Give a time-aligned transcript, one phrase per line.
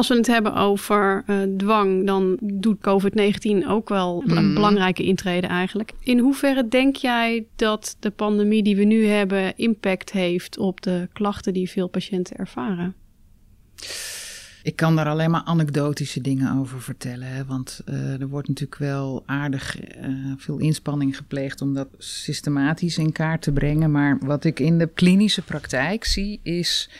[0.00, 4.54] Als we het hebben over uh, dwang, dan doet COVID-19 ook wel een Mhm.
[4.54, 5.92] belangrijke intrede eigenlijk.
[6.00, 11.08] In hoeverre denk jij dat de pandemie die we nu hebben impact heeft op de
[11.12, 12.94] klachten die veel patiënten ervaren?
[14.62, 17.28] Ik kan daar alleen maar anekdotische dingen over vertellen.
[17.28, 17.44] Hè?
[17.44, 23.12] Want uh, er wordt natuurlijk wel aardig uh, veel inspanning gepleegd om dat systematisch in
[23.12, 23.90] kaart te brengen.
[23.90, 26.90] Maar wat ik in de klinische praktijk zie is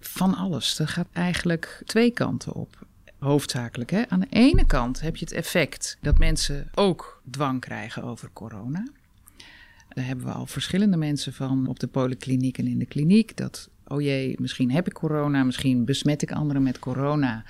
[0.00, 0.78] van alles.
[0.78, 2.86] Er gaat eigenlijk twee kanten op.
[3.18, 3.90] Hoofdzakelijk.
[3.90, 4.08] Hè?
[4.08, 8.88] Aan de ene kant heb je het effect dat mensen ook dwang krijgen over corona.
[9.88, 13.36] Daar hebben we al verschillende mensen van op de polykliniek en in de kliniek.
[13.36, 17.44] Dat oh jee, misschien heb ik corona, misschien besmet ik anderen met corona.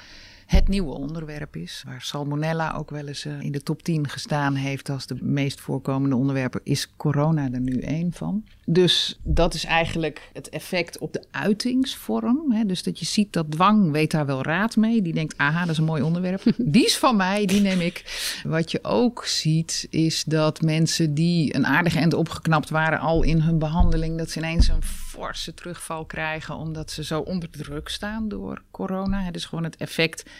[0.51, 4.89] Het nieuwe onderwerp is, waar salmonella ook wel eens in de top 10 gestaan heeft
[4.89, 8.45] als de meest voorkomende onderwerpen, is corona er nu één van.
[8.65, 12.53] Dus dat is eigenlijk het effect op de uitingsvorm.
[12.53, 12.65] Hè?
[12.65, 15.03] Dus dat je ziet dat dwang weet daar wel raad mee.
[15.03, 16.43] Die denkt, aha, dat is een mooi onderwerp.
[16.57, 18.05] Die is van mij, die neem ik.
[18.45, 23.41] Wat je ook ziet, is dat mensen die een aardig eind opgeknapt waren al in
[23.41, 28.29] hun behandeling, dat ze ineens een forse terugval krijgen omdat ze zo onder druk staan
[28.29, 29.23] door corona.
[29.23, 30.31] Het is gewoon het effect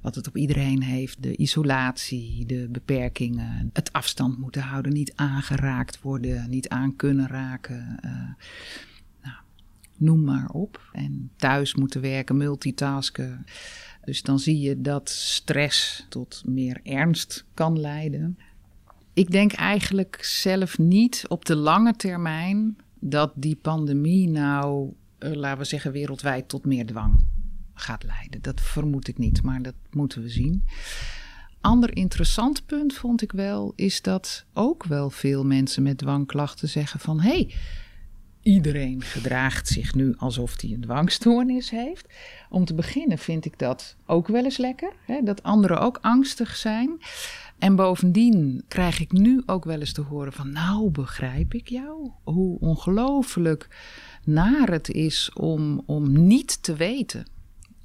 [0.00, 1.22] wat het op iedereen heeft.
[1.22, 7.98] De isolatie, de beperkingen, het afstand moeten houden, niet aangeraakt worden, niet aan kunnen raken.
[8.04, 8.10] Uh,
[9.22, 9.36] nou,
[9.96, 10.90] noem maar op.
[10.92, 13.44] En thuis moeten werken, multitasken.
[14.04, 18.38] Dus dan zie je dat stress tot meer ernst kan leiden.
[19.12, 25.58] Ik denk eigenlijk zelf niet op de lange termijn dat die pandemie nou, uh, laten
[25.58, 27.24] we zeggen, wereldwijd tot meer dwang
[27.78, 28.42] gaat leiden.
[28.42, 30.64] Dat vermoed ik niet, maar dat moeten we zien.
[31.60, 37.00] Ander interessant punt vond ik wel, is dat ook wel veel mensen met dwangklachten zeggen
[37.00, 37.54] van hé, hey,
[38.42, 42.06] iedereen gedraagt zich nu alsof hij een dwangstoornis heeft.
[42.50, 46.56] Om te beginnen vind ik dat ook wel eens lekker, hè, dat anderen ook angstig
[46.56, 46.98] zijn.
[47.58, 52.10] En bovendien krijg ik nu ook wel eens te horen van, nou begrijp ik jou,
[52.24, 53.68] hoe ongelooflijk
[54.24, 57.26] naar het is om, om niet te weten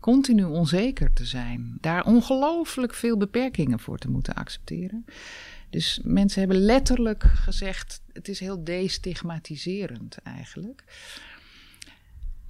[0.03, 5.05] continu onzeker te zijn, daar ongelooflijk veel beperkingen voor te moeten accepteren.
[5.69, 10.83] Dus mensen hebben letterlijk gezegd: het is heel destigmatiserend eigenlijk.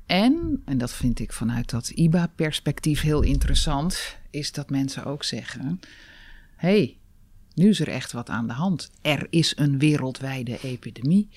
[0.06, 5.80] En, en dat vind ik vanuit dat IBA-perspectief heel interessant, is dat mensen ook zeggen:
[6.56, 6.98] hé, hey,
[7.54, 8.92] nu is er echt wat aan de hand.
[9.02, 11.30] Er is een wereldwijde epidemie.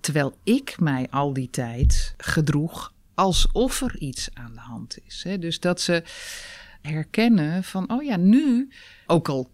[0.00, 5.22] Terwijl ik mij al die tijd gedroeg alsof er iets aan de hand is.
[5.22, 5.38] Hè?
[5.38, 6.02] Dus dat ze
[6.80, 8.68] herkennen van, oh ja, nu,
[9.06, 9.50] ook al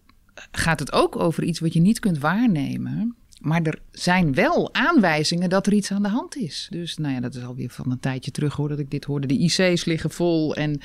[0.51, 5.49] gaat het ook over iets wat je niet kunt waarnemen, maar er zijn wel aanwijzingen
[5.49, 6.67] dat er iets aan de hand is.
[6.69, 9.27] Dus nou ja, dat is alweer van een tijdje terug hoor dat ik dit hoorde.
[9.27, 10.81] De IC's liggen vol en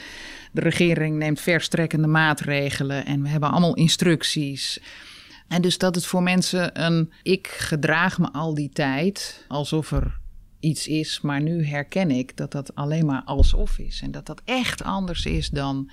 [0.52, 4.80] de regering neemt verstrekkende maatregelen en we hebben allemaal instructies.
[5.48, 10.18] En dus dat het voor mensen een, ik gedraag me al die tijd alsof er
[10.64, 14.00] iets is, maar nu herken ik dat dat alleen maar alsof is.
[14.02, 15.90] En dat dat echt anders is dan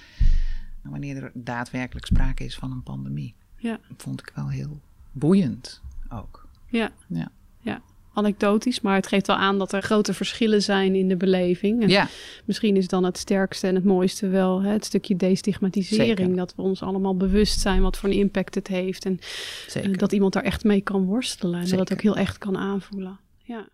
[0.83, 3.33] wanneer er daadwerkelijk sprake is van een pandemie.
[3.57, 3.79] Ja.
[3.87, 4.79] Dat vond ik wel heel
[5.11, 6.47] boeiend ook.
[6.67, 6.91] Ja.
[7.07, 7.31] Ja.
[7.59, 7.81] ja.
[8.13, 11.81] Anekdotisch, maar het geeft wel aan dat er grote verschillen zijn in de beleving.
[11.81, 12.07] En Ja.
[12.45, 16.17] Misschien is dan het sterkste en het mooiste wel hè, het stukje destigmatisering.
[16.17, 16.35] Zeker.
[16.35, 19.05] Dat we ons allemaal bewust zijn wat voor een impact het heeft.
[19.05, 19.19] En
[19.67, 19.91] Zeker.
[19.91, 21.53] eh, dat iemand daar echt mee kan worstelen.
[21.53, 21.93] En dat het Zeker.
[21.93, 23.19] ook heel echt kan aanvoelen.
[23.43, 23.67] Ja.